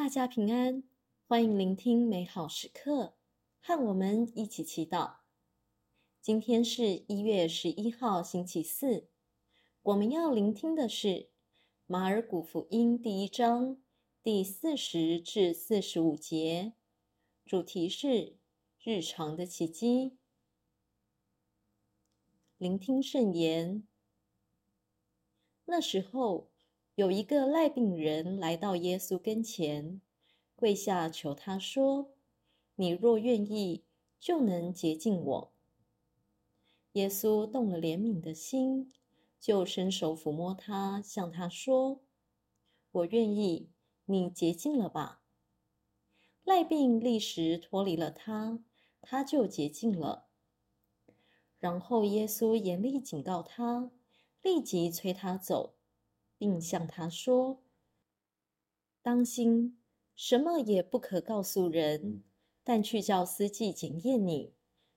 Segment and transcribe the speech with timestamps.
[0.00, 0.82] 大家平安，
[1.26, 3.18] 欢迎聆听美好时刻，
[3.60, 5.16] 和我们一起祈祷。
[6.22, 9.10] 今天是一月十一号，星期四。
[9.82, 11.28] 我们要聆听的是
[11.84, 13.82] 马尔谷福音第一章
[14.22, 16.72] 第四十至四十五节，
[17.44, 18.38] 主题是
[18.82, 20.16] 日常的奇迹。
[22.56, 23.86] 聆听圣言。
[25.66, 26.49] 那时候。
[26.94, 30.00] 有一个赖病人来到耶稣跟前，
[30.54, 32.12] 跪下求他说
[32.76, 33.84] ：“你若愿意，
[34.18, 35.52] 就能洁净我。”
[36.92, 38.92] 耶稣动了怜悯的心，
[39.38, 42.00] 就伸手抚摸他，向他说
[42.90, 43.70] ：“我愿意，
[44.06, 45.22] 你洁净了吧。”
[46.44, 48.58] 赖病立时脱离了他，
[49.00, 50.26] 他就洁净了。
[51.58, 53.90] 然后耶稣严厉警告他，
[54.42, 55.76] 立即催他走。
[56.40, 57.60] 并向他说
[59.02, 59.78] ：“当心，
[60.16, 62.24] 什么也不可告诉人，
[62.64, 64.54] 但去叫司机检验你，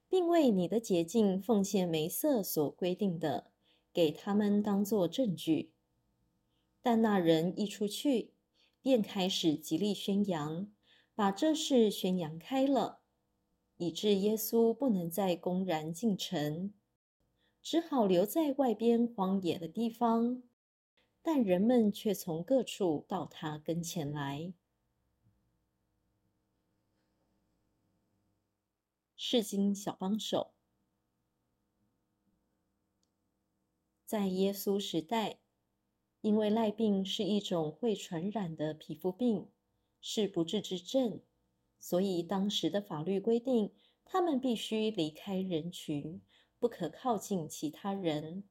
[0.08, 3.52] 并为你的洁净奉献梅瑟所规定的，
[3.92, 5.73] 给他们当做证据。”
[6.82, 8.32] 但那人一出去，
[8.82, 10.72] 便开始极力宣扬，
[11.14, 13.02] 把这事宣扬开了，
[13.76, 16.73] 以致耶稣不能再公然进城，
[17.62, 20.42] 只好留在外边荒野的地方。
[21.24, 24.54] 但人们却从各处到他跟前来。
[29.16, 30.52] 释经小帮手，
[34.06, 35.40] 在耶稣时代，
[36.20, 39.48] 因为癞病是一种会传染的皮肤病，
[40.02, 41.22] 是不治之症，
[41.80, 46.22] 所以当时的法律规定，他们必须离开人群，
[46.60, 48.44] 不可靠近其他人。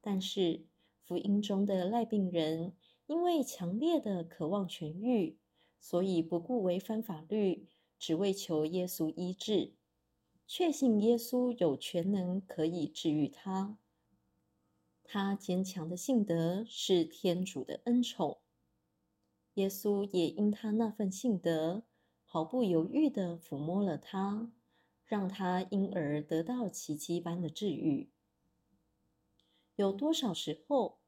[0.00, 0.64] 但是，
[1.06, 2.74] 福音中的赖病人，
[3.06, 5.38] 因为强烈的渴望痊愈，
[5.78, 9.74] 所以不顾违反法律，只为求耶稣医治，
[10.46, 13.78] 确信耶稣有全能可以治愈他。
[15.02, 18.38] 他坚强的信德是天主的恩宠，
[19.54, 21.84] 耶稣也因他那份信德，
[22.24, 24.50] 毫不犹豫地抚摸了他，
[25.04, 28.13] 让他因而得到奇迹般的治愈。
[29.76, 30.98] 有多少时候，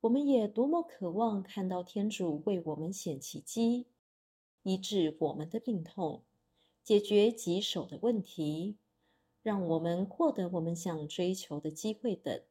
[0.00, 3.88] 我们也多么渴望看到天主为我们显奇迹，
[4.62, 6.24] 医治我们的病痛，
[6.82, 8.78] 解决棘手的问题，
[9.42, 12.42] 让我们获得我们想追求的机会等。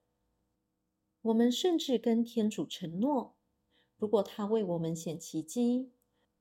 [1.24, 3.36] 我们甚至跟天主承诺，
[3.98, 5.92] 如果他为我们显奇迹，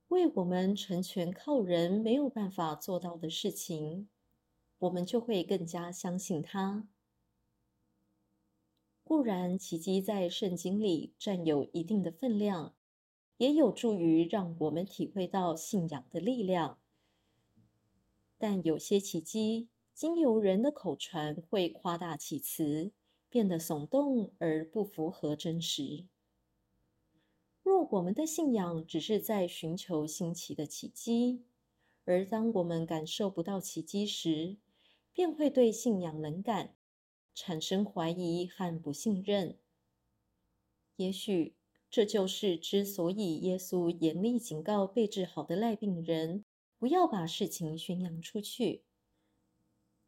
[0.08, 4.10] 为我们成全靠人没有办法做到的事情，
[4.78, 6.86] 我们就会更加相信他。
[9.08, 12.74] 固然，奇迹在圣经里占有一定的分量，
[13.38, 16.78] 也有助于让我们体会到信仰的力量。
[18.36, 22.92] 但有些奇迹经由人的口传，会夸大其词，
[23.30, 26.04] 变得耸动而不符合真实。
[27.62, 31.44] 若我们的信仰只是在寻求新奇的奇迹，
[32.04, 34.58] 而当我们感受不到奇迹时，
[35.14, 36.74] 便会对信仰冷感。
[37.40, 39.56] 产生怀疑和不信任，
[40.96, 41.54] 也许
[41.88, 46.44] 这就是之所以耶稣严厉警告被治好的赖病人，
[46.80, 48.82] 不要把事情宣扬出去。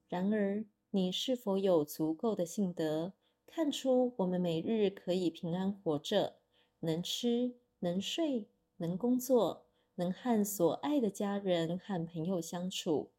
[0.08, 3.12] 然而，你是否有足够的信德，
[3.46, 6.40] 看出我们每日可以平安活着，
[6.80, 8.48] 能吃、能睡、
[8.78, 13.12] 能工作，能和所爱的家人和朋友相处，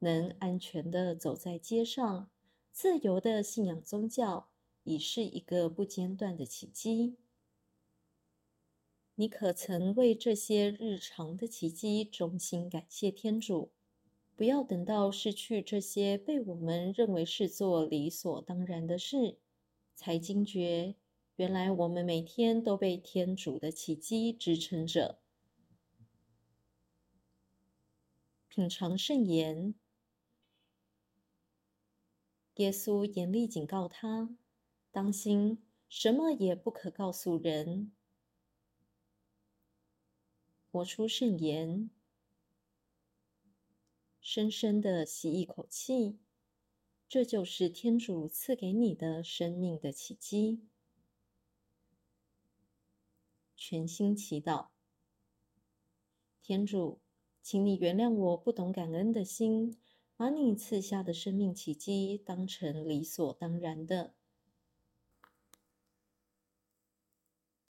[0.00, 2.28] 能安全的走在街上？
[2.72, 4.48] 自由的信仰宗教
[4.82, 7.16] 已是一个不间断的奇迹。
[9.14, 13.70] 你可曾为这些日常的奇迹衷心感谢天主？
[14.34, 19.36] 不要等到失去这些被我们认为视作理所当然的事，
[19.94, 20.96] 才惊觉，
[21.36, 25.18] 原来我们每天都被天主的奇迹支撑着。
[28.48, 29.74] 品尝圣言。
[32.62, 34.36] 耶稣严厉警告他
[34.92, 37.90] ：“当心，什么也不可告诉人。”
[40.70, 41.90] 活出圣言，
[44.20, 46.20] 深深的吸一口气，
[47.08, 50.60] 这就是天主赐给你的生命的奇迹。
[53.56, 54.68] 全心祈祷，
[56.40, 57.00] 天主，
[57.42, 59.76] 请你原谅我不懂感恩的心。
[60.22, 64.14] 把你赐下的生命奇迹当成理所当然的，